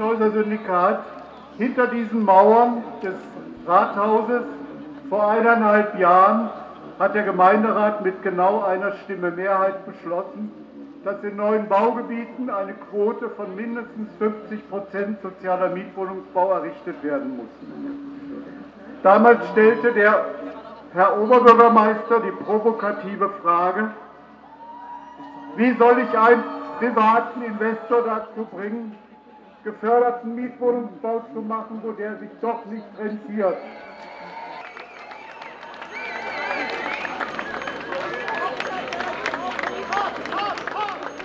[0.00, 1.04] Häuser Syndikat
[1.58, 3.14] hinter diesen Mauern des
[3.66, 4.42] Rathauses
[5.08, 6.50] vor eineinhalb Jahren
[6.98, 10.50] hat der Gemeinderat mit genau einer Stimme Mehrheit beschlossen,
[11.04, 17.48] dass in neuen Baugebieten eine Quote von mindestens 50 Prozent sozialer Mietwohnungsbau errichtet werden muss.
[19.02, 20.24] Damals stellte der
[20.92, 23.90] Herr Oberbürgermeister die provokative Frage,
[25.56, 26.42] wie soll ich einen
[26.78, 28.94] privaten Investor dazu bringen,
[29.64, 33.56] geförderten Mietwohnungsbau zu machen, wo der sich doch nicht rentiert.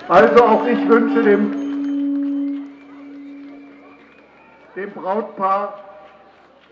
[0.08, 2.70] Also auch ich wünsche dem,
[4.76, 5.80] dem Brautpaar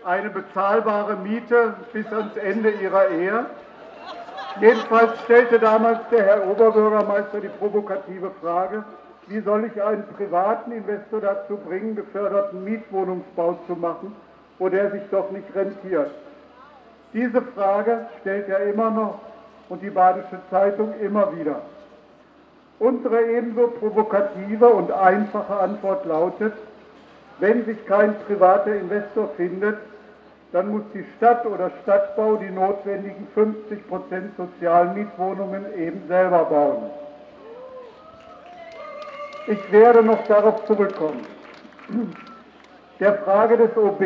[0.05, 3.45] eine bezahlbare Miete bis ans Ende ihrer Ehe.
[4.61, 8.85] Jedenfalls stellte damals der Herr Oberbürgermeister die provokative Frage,
[9.27, 14.15] wie soll ich einen privaten Investor dazu bringen, geförderten Mietwohnungsbau zu machen,
[14.59, 16.11] wo der sich doch nicht rentiert?
[17.13, 19.19] Diese Frage stellt er immer noch
[19.69, 21.61] und die Badische Zeitung immer wieder.
[22.77, 26.53] Unsere ebenso provokative und einfache Antwort lautet,
[27.39, 29.77] wenn sich kein privater Investor findet,
[30.51, 33.81] dann muss die Stadt oder Stadtbau die notwendigen 50%
[34.37, 37.04] Sozialmietwohnungen eben selber bauen.
[39.47, 41.23] Ich werde noch darauf zurückkommen.
[42.99, 44.01] Der Frage des OB,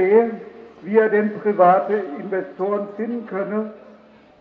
[0.81, 3.71] wie er denn private Investoren finden könne,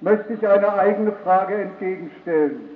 [0.01, 2.71] möchte ich eine eigene Frage entgegenstellen.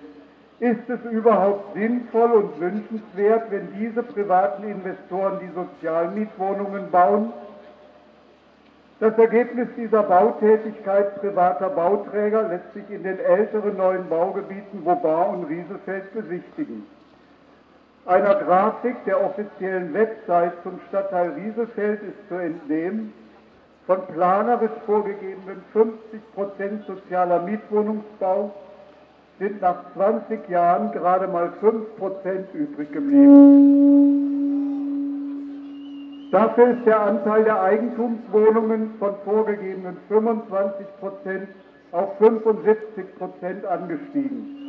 [0.60, 7.32] Ist es überhaupt sinnvoll und wünschenswert, wenn diese privaten Investoren die Sozialmietwohnungen bauen?
[9.00, 15.44] Das Ergebnis dieser Bautätigkeit privater Bauträger lässt sich in den älteren neuen Baugebieten Wobar und
[15.46, 16.86] Rieselfeld besichtigen
[18.06, 23.12] einer Grafik der offiziellen Website zum Stadtteil Rieselfeld ist zu entnehmen,
[23.86, 28.52] von planerisch vorgegebenen 50% sozialer Mietwohnungsbau
[29.38, 33.82] sind nach 20 Jahren gerade mal 5% übrig geblieben.
[36.30, 41.46] Dafür ist der Anteil der Eigentumswohnungen von vorgegebenen 25%
[41.92, 44.61] auf 75% angestiegen.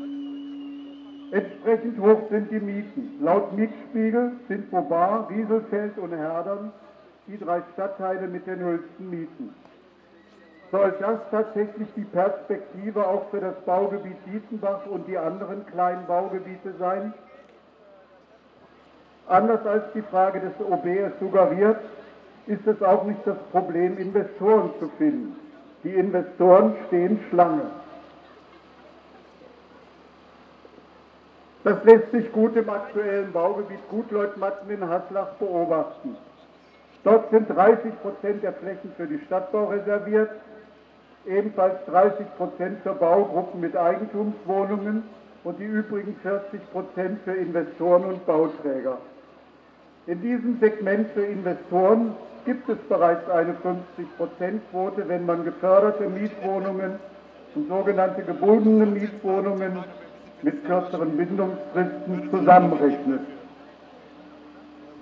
[1.34, 3.18] Entsprechend hoch sind die Mieten.
[3.20, 6.72] Laut Mietspiegel sind Bobar, Rieselfeld und Herdern
[7.26, 9.56] die drei Stadtteile mit den höchsten Mieten.
[10.70, 16.74] Soll das tatsächlich die Perspektive auch für das Baugebiet Dietzenbach und die anderen kleinen Baugebiete
[16.78, 17.14] sein?
[19.28, 21.80] Anders als die Frage des OB es suggeriert,
[22.46, 25.36] ist es auch nicht das Problem, Investoren zu finden.
[25.84, 27.83] Die Investoren stehen Schlange.
[31.64, 36.18] Das lässt sich gut im aktuellen Baugebiet Gutleutmatten in Haslach beobachten.
[37.06, 40.30] Dort sind 30 Prozent der Flächen für die Stadtbau reserviert,
[41.26, 45.04] ebenfalls 30 Prozent für Baugruppen mit Eigentumswohnungen
[45.46, 48.98] und die übrigen 40 Prozent für Investoren und Bauträger.
[50.06, 52.14] In diesem Segment für Investoren
[52.46, 57.00] gibt es bereits eine 50-Prozent-Quote, wenn man geförderte Mietwohnungen
[57.56, 59.84] und sogenannte gebundene Mietwohnungen
[60.44, 63.22] mit kürzeren Bindungsfristen zusammenrechnet.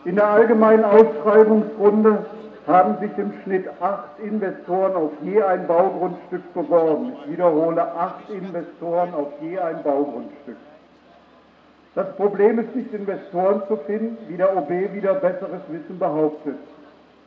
[0.06, 2.25] In der allgemeinen Ausschreibungsrunde
[2.68, 7.13] haben sich im Schnitt acht Investoren auf je ein Baugrundstück beworben.
[7.13, 10.57] Ich wiederhole, acht Investoren auf je ein Baugrundstück.
[11.94, 16.56] Das Problem ist nicht, Investoren zu finden, wie der OB wieder besseres Wissen behauptet.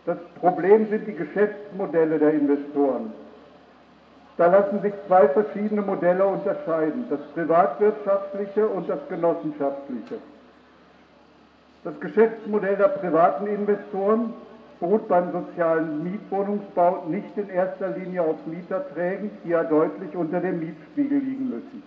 [0.07, 3.13] Das Problem sind die Geschäftsmodelle der Investoren.
[4.37, 10.17] Da lassen sich zwei verschiedene Modelle unterscheiden, das privatwirtschaftliche und das genossenschaftliche.
[11.85, 14.33] Das Geschäftsmodell der privaten Investoren
[14.81, 20.59] beruht beim sozialen Mietwohnungsbau nicht in erster Linie auf Mieterträgen, die ja deutlich unter dem
[20.59, 21.83] Mietspiegel liegen müssen.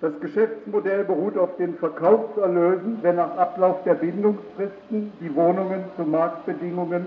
[0.00, 7.06] Das Geschäftsmodell beruht auf den Verkaufserlösen, wenn nach Ablauf der Bindungsfristen die Wohnungen zu Marktbedingungen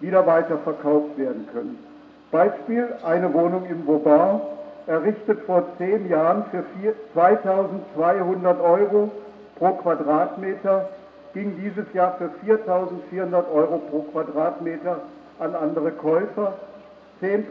[0.00, 1.95] wieder weiterverkauft werden können.
[2.30, 4.40] Beispiel, eine Wohnung im Vauban,
[4.86, 6.64] errichtet vor zehn Jahren für
[7.14, 9.10] 2200 Euro
[9.58, 10.88] pro Quadratmeter,
[11.34, 15.00] ging dieses Jahr für 4400 Euro pro Quadratmeter
[15.38, 16.54] an andere Käufer.
[17.22, 17.44] 10%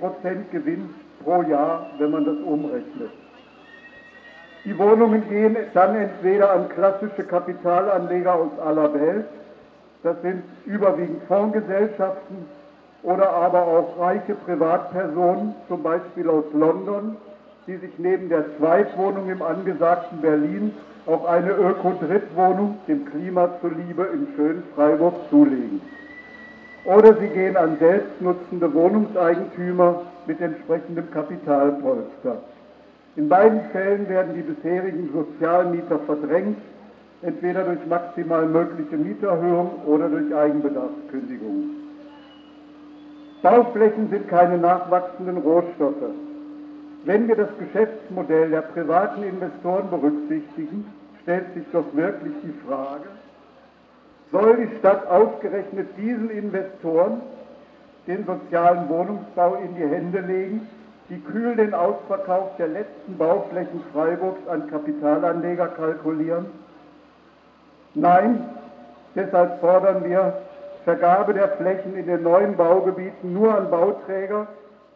[0.51, 0.93] Gewinn
[1.23, 3.09] pro Jahr, wenn man das umrechnet.
[4.63, 9.25] Die Wohnungen gehen dann entweder an klassische Kapitalanleger aus aller Welt,
[10.03, 12.47] das sind überwiegend Fondsgesellschaften
[13.05, 17.17] oder aber auch reiche Privatpersonen, zum Beispiel aus London,
[17.67, 20.73] die sich neben der Zweitwohnung im angesagten Berlin
[21.05, 25.81] auch eine Öko-Drittwohnung dem Klima zuliebe im schönen Freiburg zulegen.
[26.85, 32.37] Oder sie gehen an selbstnutzende Wohnungseigentümer mit entsprechendem Kapitalpolster.
[33.15, 36.57] In beiden Fällen werden die bisherigen Sozialmieter verdrängt,
[37.21, 41.84] entweder durch maximal mögliche Mieterhöhung oder durch Eigenbedarfskündigung.
[43.45, 46.15] Bauflächen sind keine nachwachsenden Rohstoffe.
[47.03, 53.03] Wenn wir das Geschäftsmodell der privaten Investoren berücksichtigen, stellt sich doch wirklich die Frage,
[54.31, 57.21] soll die Stadt ausgerechnet diesen Investoren
[58.07, 60.67] den sozialen Wohnungsbau in die Hände legen,
[61.09, 66.47] die kühl den Ausverkauf der letzten Bauflächen Freiburgs an Kapitalanleger kalkulieren?
[67.93, 68.49] Nein,
[69.13, 70.33] deshalb fordern wir
[70.85, 74.47] Vergabe der Flächen in den neuen Baugebieten nur an Bauträger,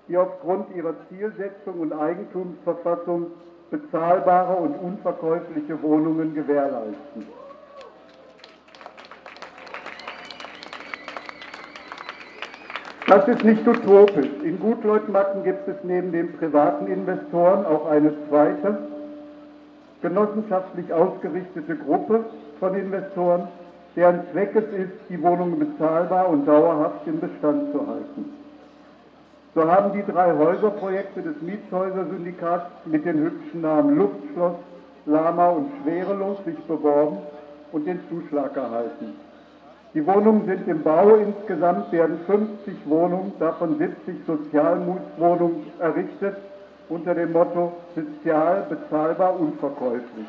[0.07, 3.31] die aufgrund ihrer Zielsetzung und Eigentumsverfassung
[3.71, 7.27] bezahlbare und unverkäufliche Wohnungen gewährleisten.
[13.07, 14.29] Das ist nicht utopisch.
[14.43, 18.77] In Gutleutmatten gibt es neben den privaten Investoren auch eine zweite,
[20.03, 22.25] genossenschaftlich ausgerichtete Gruppe
[22.59, 23.47] von Investoren,
[23.95, 28.25] deren Zweck es ist, die Wohnungen bezahlbar und dauerhaft im Bestand zu halten.
[29.55, 34.55] So haben die drei Häuserprojekte des Mietshäuser-Syndikats mit den hübschen Namen Luftschloss,
[35.05, 37.17] Lama und Schwerelos sich beworben
[37.71, 39.15] und den Zuschlag erhalten.
[39.95, 41.15] Die Wohnungen sind im Bau.
[41.15, 46.37] Insgesamt werden 50 Wohnungen, davon 70 Sozialwohnungen errichtet
[46.89, 50.27] unter dem Motto sozial, bezahlbar, unverkäuflich.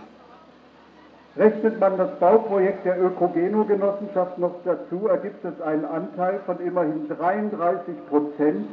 [1.36, 7.94] Rechnet man das Bauprojekt der Ökogeno-Genossenschaft noch dazu, ergibt es einen Anteil von immerhin 33
[8.08, 8.66] Prozent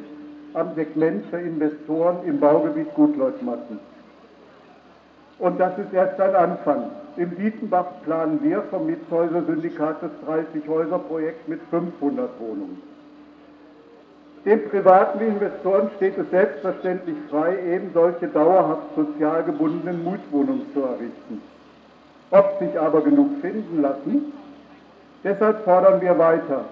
[0.54, 3.80] am Segment für Investoren im Baugebiet Gutleutmatten.
[5.38, 6.90] Und das ist erst ein Anfang.
[7.16, 12.82] Im Dietenbach planen wir vom Mietshäuser-Syndikat das 30-Häuser-Projekt mit 500 Wohnungen.
[14.46, 21.42] Den privaten Investoren steht es selbstverständlich frei, eben solche dauerhaft sozial gebundenen Mietwohnungen zu errichten.
[22.32, 24.34] Ob sich aber genug finden lassen,
[25.24, 26.66] deshalb fordern wir weiter.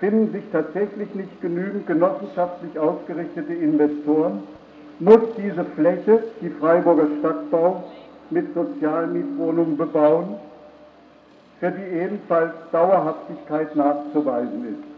[0.00, 4.42] Finden sich tatsächlich nicht genügend genossenschaftlich ausgerichtete Investoren,
[4.98, 7.84] muss diese Fläche, die Freiburger Stadtbau,
[8.30, 10.36] mit Sozialmietwohnungen bebauen,
[11.60, 14.96] für die ebenfalls Dauerhaftigkeit nachzuweisen ist.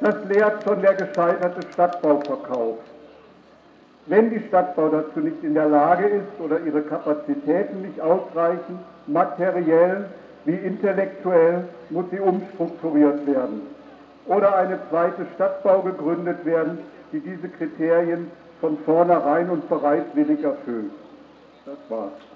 [0.00, 2.78] Das lehrt schon der gescheiterte Stadtbauverkauf.
[4.10, 10.06] Wenn die Stadtbau dazu nicht in der Lage ist oder ihre Kapazitäten nicht ausreichen, materiell
[10.44, 13.62] wie intellektuell, muss sie umstrukturiert werden.
[14.26, 16.78] Oder eine zweite Stadtbau gegründet werden,
[17.12, 20.90] die diese Kriterien von vornherein und bereitwillig erfüllt.
[21.64, 22.29] Das war's.